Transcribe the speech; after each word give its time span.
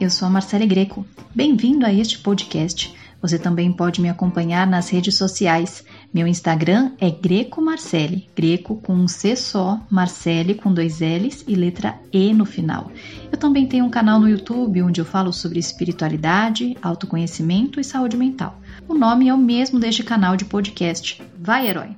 eu 0.00 0.10
sou 0.10 0.26
a 0.26 0.30
Marcele 0.30 0.66
Greco. 0.66 1.06
Bem-vindo 1.32 1.86
a 1.86 1.92
este 1.92 2.18
podcast. 2.18 2.92
Você 3.22 3.38
também 3.38 3.72
pode 3.72 4.00
me 4.00 4.08
acompanhar 4.08 4.66
nas 4.66 4.88
redes 4.88 5.14
sociais. 5.14 5.84
Meu 6.12 6.26
Instagram 6.26 6.90
é 7.00 7.08
Greco 7.08 7.62
Marcele, 7.62 8.28
Greco 8.34 8.76
com 8.76 8.94
um 8.94 9.06
C 9.06 9.36
só, 9.36 9.80
Marcele 9.88 10.54
com 10.54 10.74
dois 10.74 10.98
L's 11.00 11.44
e 11.46 11.54
letra 11.54 12.00
E 12.12 12.34
no 12.34 12.44
final. 12.44 12.90
Eu 13.30 13.38
também 13.38 13.64
tenho 13.64 13.84
um 13.84 13.90
canal 13.90 14.18
no 14.18 14.28
YouTube 14.28 14.82
onde 14.82 15.00
eu 15.00 15.04
falo 15.04 15.32
sobre 15.32 15.60
espiritualidade, 15.60 16.76
autoconhecimento 16.82 17.78
e 17.78 17.84
saúde 17.84 18.16
mental. 18.16 18.58
O 18.88 18.94
nome 18.94 19.28
é 19.28 19.34
o 19.34 19.38
mesmo 19.38 19.78
deste 19.78 20.02
canal 20.02 20.36
de 20.36 20.46
podcast. 20.46 21.22
Vai, 21.38 21.68
herói! 21.68 21.96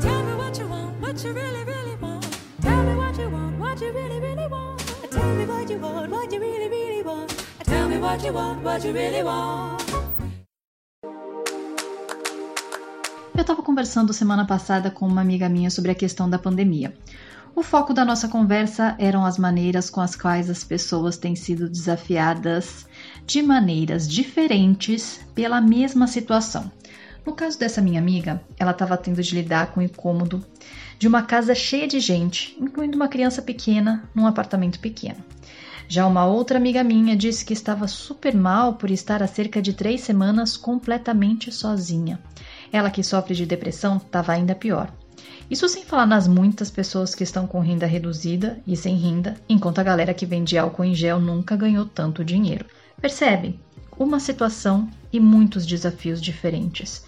Tell 0.00 0.24
me 0.24 0.32
what 0.32 0.58
you 0.58 0.66
want, 0.68 0.98
what 1.02 1.26
you 1.26 1.34
really, 1.34 1.64
really 1.64 1.96
want. 2.00 2.26
Tell 2.62 2.82
me 2.84 2.94
what 2.94 3.20
you 3.20 3.30
want, 3.30 3.58
what 3.60 3.84
you 3.84 3.92
really, 3.92 4.18
really 4.18 4.48
want. 4.48 4.73
Tell 5.44 5.52
me 5.52 5.60
what 5.60 5.70
you 5.70 5.78
want, 5.78 6.10
what 6.10 6.32
you 6.32 6.40
really, 6.40 6.68
really 6.70 7.02
want. 7.02 7.28
Tell 7.64 7.86
me 7.86 7.98
what 7.98 8.24
you 8.24 8.32
want, 8.32 8.64
what 8.64 8.82
you 8.82 8.94
really 8.94 9.22
want. 9.22 9.82
Eu 13.34 13.40
estava 13.42 13.62
conversando 13.62 14.14
semana 14.14 14.46
passada 14.46 14.90
com 14.90 15.06
uma 15.06 15.20
amiga 15.20 15.46
minha 15.46 15.68
sobre 15.68 15.90
a 15.90 15.94
questão 15.94 16.30
da 16.30 16.38
pandemia. 16.38 16.94
O 17.54 17.62
foco 17.62 17.92
da 17.92 18.06
nossa 18.06 18.26
conversa 18.26 18.96
eram 18.98 19.26
as 19.26 19.36
maneiras 19.36 19.90
com 19.90 20.00
as 20.00 20.16
quais 20.16 20.48
as 20.48 20.64
pessoas 20.64 21.18
têm 21.18 21.36
sido 21.36 21.68
desafiadas 21.68 22.86
de 23.26 23.42
maneiras 23.42 24.08
diferentes 24.08 25.20
pela 25.34 25.60
mesma 25.60 26.06
situação. 26.06 26.72
No 27.26 27.34
caso 27.34 27.58
dessa 27.58 27.82
minha 27.82 28.00
amiga, 28.00 28.40
ela 28.58 28.70
estava 28.70 28.96
tendo 28.96 29.22
de 29.22 29.34
lidar 29.34 29.72
com 29.72 29.80
o 29.80 29.82
incômodo 29.82 30.42
de 30.98 31.08
uma 31.08 31.22
casa 31.22 31.54
cheia 31.54 31.86
de 31.86 32.00
gente, 32.00 32.56
incluindo 32.60 32.96
uma 32.96 33.08
criança 33.08 33.42
pequena, 33.42 34.08
num 34.14 34.26
apartamento 34.26 34.80
pequeno. 34.80 35.22
Já 35.86 36.06
uma 36.06 36.24
outra 36.24 36.56
amiga 36.56 36.82
minha 36.82 37.14
disse 37.14 37.44
que 37.44 37.52
estava 37.52 37.86
super 37.86 38.34
mal 38.34 38.74
por 38.74 38.90
estar 38.90 39.22
há 39.22 39.26
cerca 39.26 39.60
de 39.60 39.74
três 39.74 40.00
semanas 40.00 40.56
completamente 40.56 41.52
sozinha. 41.52 42.18
Ela 42.72 42.90
que 42.90 43.02
sofre 43.02 43.34
de 43.34 43.44
depressão 43.44 43.98
estava 43.98 44.32
ainda 44.32 44.54
pior. 44.54 44.92
Isso 45.50 45.68
sem 45.68 45.84
falar 45.84 46.06
nas 46.06 46.26
muitas 46.26 46.70
pessoas 46.70 47.14
que 47.14 47.22
estão 47.22 47.46
com 47.46 47.60
renda 47.60 47.86
reduzida 47.86 48.58
e 48.66 48.76
sem 48.76 48.96
renda, 48.96 49.36
enquanto 49.46 49.78
a 49.78 49.82
galera 49.82 50.14
que 50.14 50.24
vende 50.24 50.56
álcool 50.56 50.84
em 50.84 50.94
gel 50.94 51.20
nunca 51.20 51.54
ganhou 51.54 51.84
tanto 51.84 52.24
dinheiro. 52.24 52.64
Percebe? 53.00 53.60
Uma 53.98 54.18
situação 54.18 54.88
e 55.12 55.20
muitos 55.20 55.66
desafios 55.66 56.20
diferentes. 56.20 57.04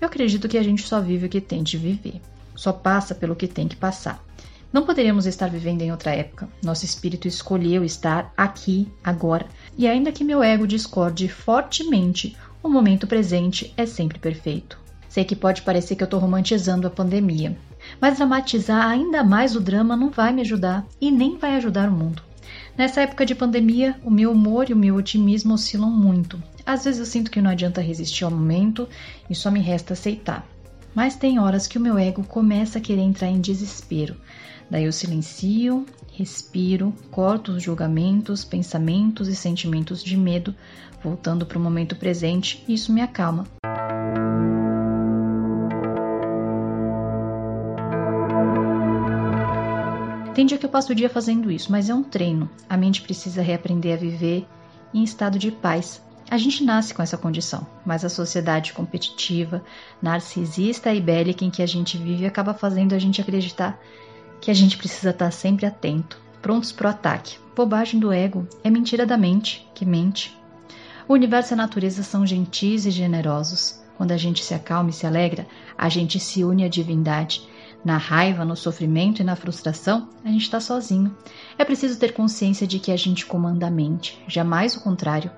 Eu 0.00 0.06
acredito 0.06 0.48
que 0.48 0.56
a 0.56 0.62
gente 0.62 0.86
só 0.86 1.00
vive 1.00 1.26
o 1.26 1.28
que 1.28 1.40
tem 1.40 1.62
de 1.62 1.76
viver, 1.76 2.20
só 2.60 2.74
passa 2.74 3.14
pelo 3.14 3.34
que 3.34 3.48
tem 3.48 3.66
que 3.66 3.74
passar. 3.74 4.22
Não 4.70 4.84
poderíamos 4.84 5.24
estar 5.24 5.48
vivendo 5.48 5.80
em 5.80 5.90
outra 5.90 6.14
época. 6.14 6.46
Nosso 6.62 6.84
espírito 6.84 7.26
escolheu 7.26 7.82
estar 7.82 8.30
aqui, 8.36 8.86
agora. 9.02 9.46
E 9.78 9.88
ainda 9.88 10.12
que 10.12 10.22
meu 10.22 10.42
ego 10.42 10.66
discorde 10.66 11.26
fortemente, 11.26 12.36
o 12.62 12.68
momento 12.68 13.06
presente 13.06 13.72
é 13.78 13.86
sempre 13.86 14.18
perfeito. 14.18 14.78
Sei 15.08 15.24
que 15.24 15.34
pode 15.34 15.62
parecer 15.62 15.96
que 15.96 16.02
eu 16.02 16.04
estou 16.04 16.20
romantizando 16.20 16.86
a 16.86 16.90
pandemia, 16.90 17.56
mas 17.98 18.18
dramatizar 18.18 18.86
ainda 18.86 19.24
mais 19.24 19.56
o 19.56 19.60
drama 19.60 19.96
não 19.96 20.10
vai 20.10 20.30
me 20.30 20.42
ajudar 20.42 20.86
e 21.00 21.10
nem 21.10 21.38
vai 21.38 21.56
ajudar 21.56 21.88
o 21.88 21.92
mundo. 21.92 22.22
Nessa 22.76 23.00
época 23.00 23.24
de 23.24 23.34
pandemia, 23.34 23.98
o 24.04 24.10
meu 24.10 24.32
humor 24.32 24.68
e 24.68 24.74
o 24.74 24.76
meu 24.76 24.96
otimismo 24.96 25.54
oscilam 25.54 25.90
muito. 25.90 26.40
Às 26.66 26.84
vezes 26.84 27.00
eu 27.00 27.06
sinto 27.06 27.30
que 27.30 27.40
não 27.40 27.50
adianta 27.50 27.80
resistir 27.80 28.24
ao 28.24 28.30
momento 28.30 28.86
e 29.30 29.34
só 29.34 29.50
me 29.50 29.60
resta 29.60 29.94
aceitar. 29.94 30.46
Mas 30.94 31.16
tem 31.16 31.38
horas 31.38 31.66
que 31.66 31.78
o 31.78 31.80
meu 31.80 31.98
ego 31.98 32.24
começa 32.24 32.78
a 32.78 32.80
querer 32.80 33.02
entrar 33.02 33.28
em 33.28 33.40
desespero. 33.40 34.16
Daí 34.70 34.84
eu 34.84 34.92
silencio, 34.92 35.86
respiro, 36.12 36.94
corto 37.10 37.52
os 37.52 37.62
julgamentos, 37.62 38.44
pensamentos 38.44 39.28
e 39.28 39.34
sentimentos 39.34 40.02
de 40.02 40.16
medo, 40.16 40.54
voltando 41.02 41.46
para 41.46 41.58
o 41.58 41.60
momento 41.60 41.96
presente, 41.96 42.64
e 42.68 42.74
isso 42.74 42.92
me 42.92 43.00
acalma. 43.00 43.46
Tem 50.34 50.46
dia 50.46 50.56
que 50.56 50.64
eu 50.64 50.70
passo 50.70 50.92
o 50.92 50.94
dia 50.94 51.10
fazendo 51.10 51.50
isso, 51.50 51.70
mas 51.70 51.90
é 51.90 51.94
um 51.94 52.02
treino. 52.02 52.48
A 52.68 52.76
mente 52.76 53.02
precisa 53.02 53.42
reaprender 53.42 53.94
a 53.94 54.00
viver 54.00 54.46
em 54.94 55.02
estado 55.02 55.38
de 55.38 55.50
paz. 55.50 56.00
A 56.30 56.38
gente 56.38 56.62
nasce 56.62 56.94
com 56.94 57.02
essa 57.02 57.18
condição, 57.18 57.66
mas 57.84 58.04
a 58.04 58.08
sociedade 58.08 58.72
competitiva, 58.72 59.64
narcisista 60.00 60.94
e 60.94 61.00
bélica 61.00 61.44
em 61.44 61.50
que 61.50 61.60
a 61.60 61.66
gente 61.66 61.98
vive 61.98 62.24
acaba 62.24 62.54
fazendo 62.54 62.94
a 62.94 63.00
gente 63.00 63.20
acreditar 63.20 63.80
que 64.40 64.48
a 64.48 64.54
gente 64.54 64.76
precisa 64.76 65.10
estar 65.10 65.32
sempre 65.32 65.66
atento, 65.66 66.20
prontos 66.40 66.70
para 66.70 66.86
o 66.86 66.90
ataque. 66.90 67.36
Bobagem 67.56 67.98
do 67.98 68.12
ego 68.12 68.46
é 68.62 68.70
mentira 68.70 69.04
da 69.04 69.16
mente, 69.16 69.68
que 69.74 69.84
mente. 69.84 70.38
O 71.08 71.14
universo 71.14 71.52
e 71.52 71.54
a 71.54 71.56
natureza 71.56 72.04
são 72.04 72.24
gentis 72.24 72.86
e 72.86 72.92
generosos. 72.92 73.82
Quando 73.96 74.12
a 74.12 74.16
gente 74.16 74.44
se 74.44 74.54
acalma 74.54 74.90
e 74.90 74.92
se 74.92 75.06
alegra, 75.06 75.48
a 75.76 75.88
gente 75.88 76.20
se 76.20 76.44
une 76.44 76.62
à 76.64 76.68
divindade 76.68 77.42
na 77.84 77.96
raiva, 77.96 78.44
no 78.44 78.56
sofrimento 78.56 79.20
e 79.20 79.24
na 79.24 79.36
frustração, 79.36 80.08
a 80.24 80.28
gente 80.28 80.42
está 80.42 80.60
sozinho. 80.60 81.14
É 81.58 81.64
preciso 81.64 81.98
ter 81.98 82.12
consciência 82.12 82.66
de 82.66 82.78
que 82.78 82.92
a 82.92 82.96
gente 82.96 83.26
comanda 83.26 83.66
a 83.66 83.70
mente, 83.70 84.22
jamais 84.28 84.76
o 84.76 84.82
contrário. 84.82 85.30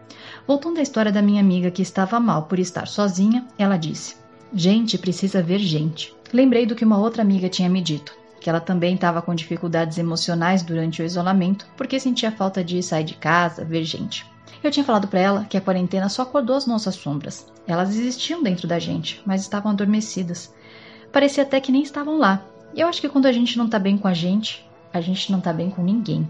Voltando 0.46 0.78
à 0.78 0.82
história 0.82 1.12
da 1.12 1.22
minha 1.22 1.40
amiga 1.40 1.70
que 1.70 1.82
estava 1.82 2.18
mal 2.18 2.44
por 2.44 2.58
estar 2.58 2.86
sozinha, 2.86 3.46
ela 3.58 3.76
disse: 3.76 4.16
Gente 4.52 4.98
precisa 4.98 5.42
ver 5.42 5.60
gente. 5.60 6.14
Lembrei 6.32 6.66
do 6.66 6.74
que 6.74 6.84
uma 6.84 6.98
outra 6.98 7.22
amiga 7.22 7.48
tinha 7.48 7.68
me 7.68 7.80
dito, 7.80 8.14
que 8.40 8.50
ela 8.50 8.60
também 8.60 8.94
estava 8.94 9.22
com 9.22 9.34
dificuldades 9.34 9.98
emocionais 9.98 10.62
durante 10.62 11.00
o 11.00 11.04
isolamento 11.04 11.66
porque 11.76 12.00
sentia 12.00 12.32
falta 12.32 12.64
de 12.64 12.82
sair 12.82 13.04
de 13.04 13.14
casa, 13.14 13.64
ver 13.64 13.84
gente. 13.84 14.26
Eu 14.62 14.70
tinha 14.70 14.84
falado 14.84 15.08
para 15.08 15.20
ela 15.20 15.44
que 15.44 15.56
a 15.56 15.60
quarentena 15.60 16.08
só 16.08 16.22
acordou 16.22 16.56
as 16.56 16.66
nossas 16.66 16.94
sombras. 16.94 17.46
Elas 17.66 17.90
existiam 17.90 18.42
dentro 18.42 18.68
da 18.68 18.78
gente, 18.78 19.20
mas 19.26 19.40
estavam 19.40 19.72
adormecidas 19.72 20.52
parecia 21.12 21.42
até 21.42 21.60
que 21.60 21.70
nem 21.70 21.82
estavam 21.82 22.18
lá. 22.18 22.42
E 22.74 22.80
eu 22.80 22.88
acho 22.88 23.00
que 23.00 23.08
quando 23.08 23.26
a 23.26 23.32
gente 23.32 23.58
não 23.58 23.68
tá 23.68 23.78
bem 23.78 23.98
com 23.98 24.08
a 24.08 24.14
gente, 24.14 24.66
a 24.92 25.00
gente 25.00 25.30
não 25.30 25.40
tá 25.40 25.52
bem 25.52 25.70
com 25.70 25.82
ninguém. 25.82 26.28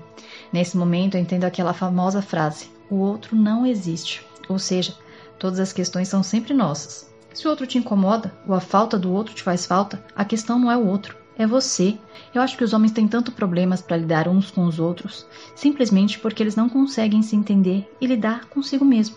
Nesse 0.52 0.76
momento 0.76 1.14
eu 1.14 1.20
entendo 1.20 1.44
aquela 1.44 1.72
famosa 1.72 2.20
frase: 2.20 2.70
o 2.90 2.96
outro 2.96 3.36
não 3.36 3.64
existe. 3.64 4.26
Ou 4.48 4.58
seja, 4.58 4.94
todas 5.38 5.60
as 5.60 5.72
questões 5.72 6.08
são 6.08 6.22
sempre 6.22 6.52
nossas. 6.52 7.10
Se 7.32 7.46
o 7.46 7.50
outro 7.50 7.66
te 7.66 7.78
incomoda 7.78 8.34
ou 8.46 8.54
a 8.54 8.60
falta 8.60 8.98
do 8.98 9.10
outro 9.12 9.34
te 9.34 9.42
faz 9.42 9.64
falta, 9.64 10.04
a 10.14 10.24
questão 10.24 10.58
não 10.58 10.70
é 10.70 10.76
o 10.76 10.86
outro, 10.86 11.16
é 11.38 11.46
você. 11.46 11.96
Eu 12.34 12.42
acho 12.42 12.56
que 12.56 12.64
os 12.64 12.72
homens 12.72 12.92
têm 12.92 13.08
tanto 13.08 13.32
problemas 13.32 13.80
para 13.80 13.96
lidar 13.96 14.28
uns 14.28 14.50
com 14.50 14.64
os 14.64 14.78
outros, 14.78 15.26
simplesmente 15.54 16.18
porque 16.18 16.42
eles 16.42 16.56
não 16.56 16.68
conseguem 16.68 17.22
se 17.22 17.34
entender 17.34 17.90
e 18.00 18.06
lidar 18.06 18.46
consigo 18.46 18.84
mesmo. 18.84 19.16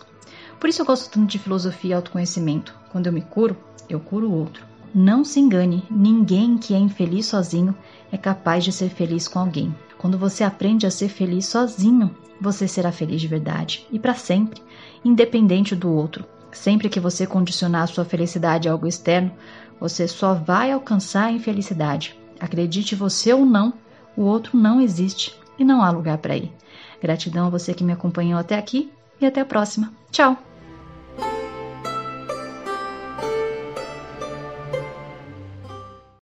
Por 0.59 0.69
isso 0.69 0.81
eu 0.81 0.85
gosto 0.85 1.11
tanto 1.11 1.27
de 1.27 1.39
filosofia 1.39 1.91
e 1.91 1.93
autoconhecimento. 1.93 2.73
Quando 2.91 3.07
eu 3.07 3.13
me 3.13 3.21
curo, 3.21 3.57
eu 3.89 3.99
curo 3.99 4.29
o 4.29 4.33
outro. 4.33 4.74
Não 4.97 5.25
se 5.25 5.41
engane, 5.41 5.83
ninguém 5.91 6.57
que 6.57 6.73
é 6.73 6.77
infeliz 6.77 7.25
sozinho 7.25 7.75
é 8.13 8.17
capaz 8.17 8.63
de 8.63 8.71
ser 8.71 8.87
feliz 8.87 9.27
com 9.27 9.39
alguém. 9.39 9.75
Quando 9.97 10.17
você 10.17 10.41
aprende 10.41 10.87
a 10.87 10.89
ser 10.89 11.09
feliz 11.09 11.47
sozinho, 11.47 12.15
você 12.39 12.65
será 12.65 12.93
feliz 12.93 13.19
de 13.19 13.27
verdade 13.27 13.85
e 13.91 13.99
para 13.99 14.13
sempre, 14.13 14.61
independente 15.03 15.75
do 15.75 15.91
outro. 15.91 16.23
Sempre 16.49 16.87
que 16.87 17.01
você 17.01 17.27
condicionar 17.27 17.83
a 17.83 17.87
sua 17.87 18.05
felicidade 18.05 18.69
a 18.69 18.71
algo 18.71 18.87
externo, 18.87 19.33
você 19.81 20.07
só 20.07 20.33
vai 20.33 20.71
alcançar 20.71 21.25
a 21.25 21.31
infelicidade. 21.33 22.17
Acredite 22.39 22.95
você 22.95 23.33
ou 23.33 23.45
não, 23.45 23.73
o 24.15 24.21
outro 24.21 24.57
não 24.57 24.79
existe 24.79 25.37
e 25.59 25.65
não 25.65 25.81
há 25.81 25.91
lugar 25.91 26.19
para 26.19 26.37
ir. 26.37 26.53
Gratidão 27.01 27.47
a 27.47 27.49
você 27.49 27.73
que 27.73 27.83
me 27.83 27.91
acompanhou 27.91 28.39
até 28.39 28.57
aqui 28.57 28.89
e 29.19 29.25
até 29.25 29.41
a 29.41 29.45
próxima. 29.45 29.91
Tchau! 30.09 30.37